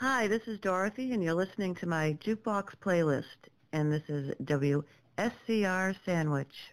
Hi, 0.00 0.28
this 0.28 0.48
is 0.48 0.58
Dorothy, 0.58 1.12
and 1.12 1.22
you're 1.22 1.34
listening 1.34 1.74
to 1.74 1.86
my 1.86 2.16
jukebox 2.24 2.68
playlist, 2.82 3.50
and 3.70 3.92
this 3.92 4.08
is 4.08 4.34
WSCR 4.42 5.94
Sandwich. 6.06 6.72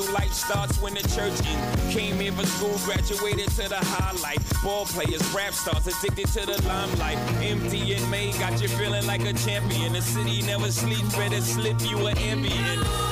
Life 0.09 0.33
starts 0.33 0.81
when 0.81 0.93
the 0.93 1.01
church 1.01 1.39
in. 1.47 1.91
Came 1.91 2.19
here 2.19 2.31
for 2.31 2.45
school, 2.45 2.77
graduated 2.85 3.49
to 3.51 3.69
the 3.69 3.77
highlight. 3.77 4.39
Ball 4.63 4.85
players, 4.85 5.23
rap 5.33 5.53
stars, 5.53 5.87
addicted 5.87 6.27
to 6.27 6.45
the 6.45 6.61
limelight. 6.67 7.17
Empty 7.41 7.93
and 7.93 8.11
made, 8.11 8.33
got 8.39 8.61
you 8.61 8.67
feeling 8.67 9.05
like 9.05 9.21
a 9.21 9.33
champion. 9.33 9.93
The 9.93 10.01
city 10.01 10.41
never 10.41 10.71
sleeps, 10.71 11.15
better 11.15 11.41
slip 11.41 11.79
you 11.81 12.07
an 12.07 12.17
ambient. 12.17 13.10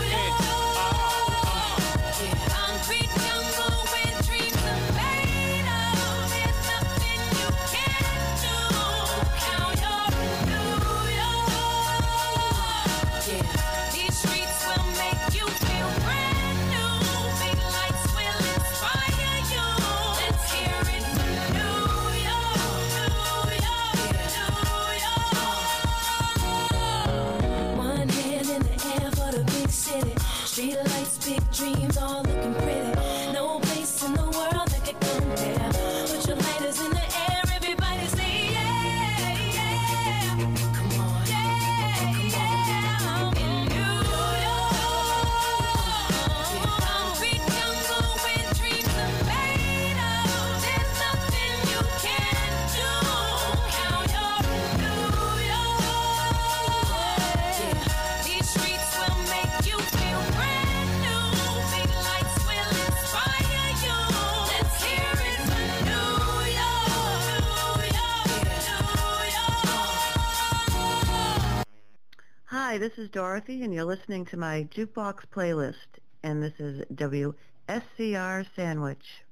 This 72.79 72.98
is 72.98 73.09
Dorothy, 73.09 73.62
and 73.63 73.74
you're 73.74 73.83
listening 73.83 74.24
to 74.27 74.38
my 74.38 74.65
Jukebox 74.74 75.24
playlist, 75.36 76.00
and 76.24 76.41
this 76.41 76.53
is 76.59 76.86
WSCR 76.93 78.45
Sandwich. 78.55 79.25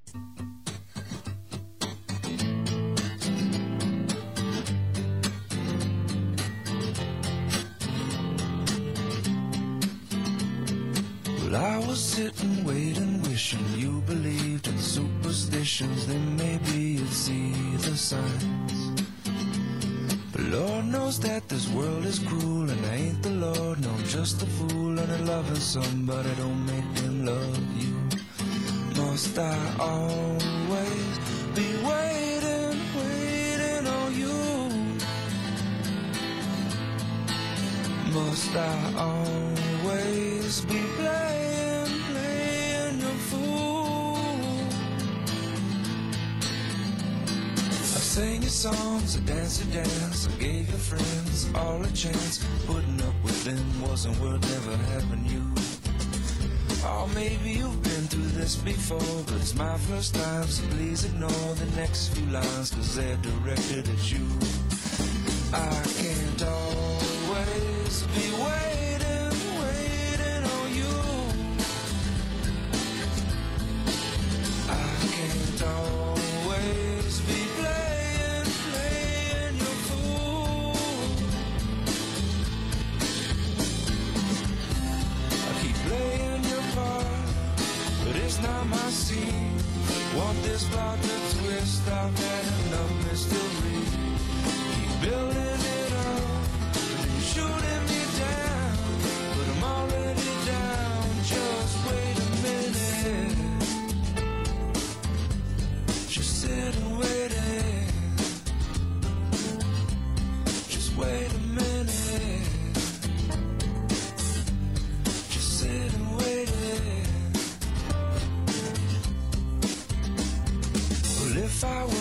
Well, 11.41 11.55
I 11.55 11.77
was 11.87 12.03
sitting, 12.03 12.65
waiting, 12.65 13.21
wishing 13.21 13.65
you 13.77 14.01
believed 14.01 14.67
in 14.67 14.77
superstitions. 14.77 16.05
Then 16.05 16.35
maybe 16.35 16.97
you'd 16.99 17.07
see 17.07 17.53
the 17.77 17.95
signs. 17.95 18.96
Lord 20.39 20.85
knows 20.85 21.19
that 21.21 21.49
this 21.49 21.67
world 21.69 22.05
is 22.05 22.19
cruel 22.19 22.69
and 22.69 22.85
I 22.85 22.95
ain't 22.95 23.23
the 23.23 23.31
Lord, 23.31 23.79
no, 23.79 23.89
I'm 23.89 24.03
just 24.05 24.43
a 24.43 24.45
fool 24.45 24.99
and 24.99 25.11
I 25.11 25.17
loving 25.21 25.55
somebody 25.55 26.29
don't 26.37 26.65
make 26.65 26.93
them 26.95 27.25
love 27.25 27.81
you. 27.81 27.95
Must 29.01 29.37
I 29.39 29.57
always 29.79 31.19
be 31.55 31.67
waiting, 31.89 32.79
waiting 32.95 33.87
on 33.87 34.15
you? 34.15 34.37
Must 38.13 38.55
I 38.55 38.93
always 38.95 40.61
be 40.61 40.96
songs, 48.57 49.15
I 49.15 49.19
danced 49.19 49.63
your 49.63 49.83
dance, 49.83 50.27
I 50.27 50.31
gave 50.41 50.67
your 50.67 50.79
friends 50.79 51.47
all 51.53 51.79
a 51.83 51.91
chance. 51.91 52.43
Putting 52.65 52.99
up 53.03 53.13
with 53.23 53.43
them 53.43 53.63
wasn't 53.87 54.19
worth 54.19 54.41
never 54.49 54.75
having 54.93 55.25
you. 55.27 55.43
Oh, 56.83 57.07
maybe 57.13 57.51
you've 57.51 57.83
been 57.83 58.07
through 58.07 58.31
this 58.41 58.55
before, 58.55 59.23
but 59.27 59.35
it's 59.35 59.53
my 59.53 59.77
first 59.89 60.15
time, 60.15 60.47
so 60.47 60.63
please 60.75 61.05
ignore 61.05 61.53
the 61.61 61.69
next 61.75 62.07
few 62.15 62.25
lines, 62.31 62.71
cause 62.71 62.95
they're 62.95 63.17
directed 63.17 63.87
at 63.89 64.11
you. 64.11 64.25
I 65.53 65.69
can't 65.99 66.16
Plot 90.87 91.01
to 91.01 91.37
twist? 91.37 91.85
I've 91.89 92.17
had 92.17 92.45
enough 92.67 92.91
mystery. 93.07 93.79
Keep 94.71 94.91
building 95.01 95.61
it 95.75 95.91
up, 96.07 96.23
shooting 97.19 97.76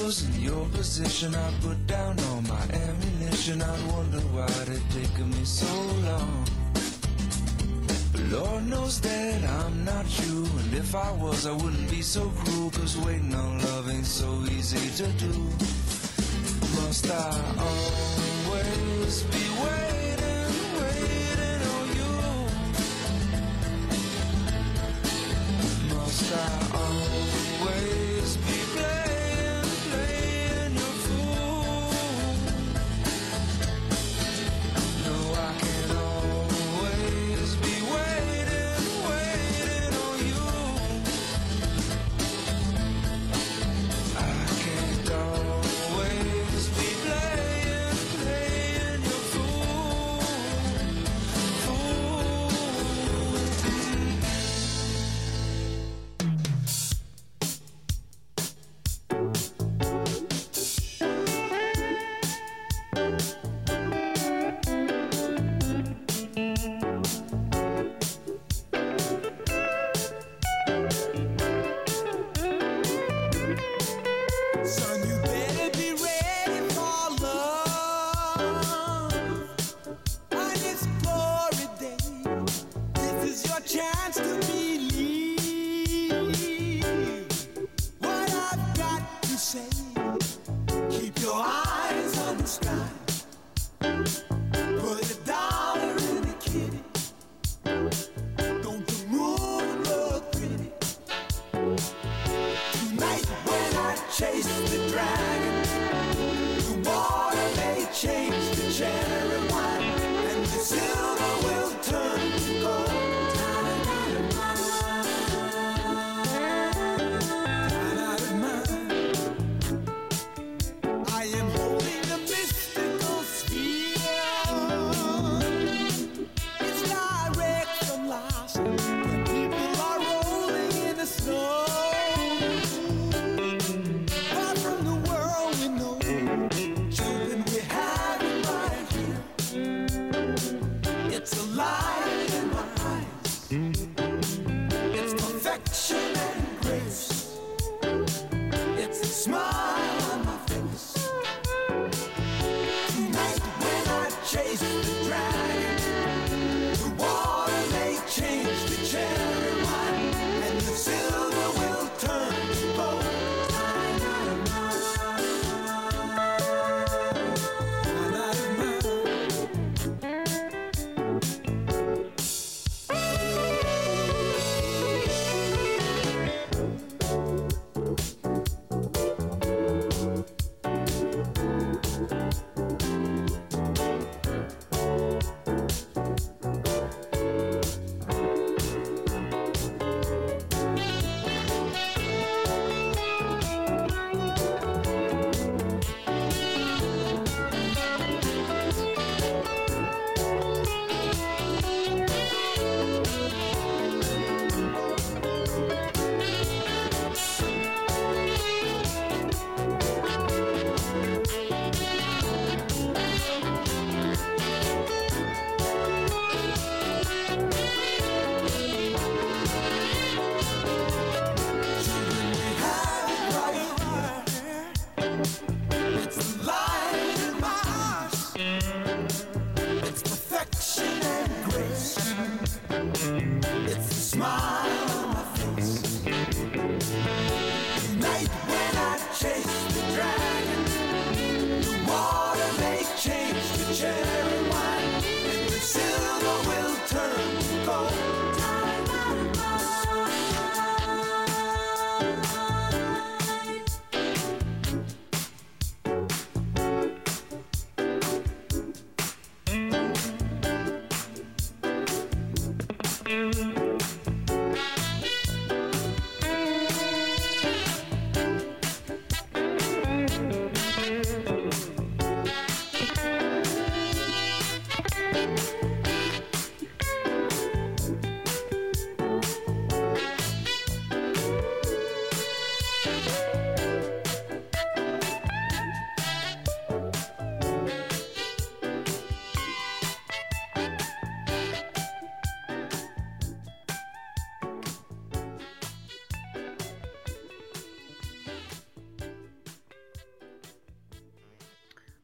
was 0.07 0.23
in 0.23 0.41
your 0.41 0.65
position, 0.67 1.35
I'd 1.35 1.61
put 1.61 1.85
down 1.89 2.17
all 2.29 2.41
my 2.43 2.65
ammunition. 2.87 3.61
I'd 3.61 3.93
wonder 3.93 4.21
why 4.35 4.47
it 4.73 4.83
taken 4.91 5.31
me 5.31 5.45
so 5.45 5.73
long. 6.07 6.47
But 8.13 8.21
Lord 8.31 8.67
knows 8.69 9.01
that 9.01 9.43
I'm 9.43 9.85
not 9.85 10.07
you. 10.21 10.47
And 10.61 10.75
if 10.75 10.95
I 10.95 11.11
was, 11.11 11.45
I 11.45 11.51
wouldn't 11.51 11.91
be 11.91 12.03
so 12.03 12.31
cruel. 12.39 12.71
Cause 12.71 12.97
waiting 12.99 13.35
on 13.35 13.59
love 13.59 13.91
ain't 13.91 14.07
so 14.07 14.31
easy 14.57 14.87
to 15.01 15.11
do. 15.25 15.35
Must 16.77 17.11
I 17.11 17.33
always 17.67 19.23
be 19.35 19.45
waiting, 19.61 19.96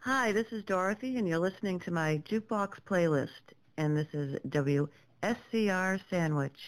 Hi, 0.05 0.33
this 0.33 0.51
is 0.51 0.65
Dorothy, 0.65 1.17
and 1.17 1.29
you're 1.29 1.39
listening 1.39 1.79
to 1.79 1.93
my 1.93 2.21
jukebox 2.29 2.79
playlist, 2.85 3.55
and 3.77 3.97
this 3.97 4.09
is 4.13 4.37
WSCR 4.49 6.01
Sandwich. 6.11 6.59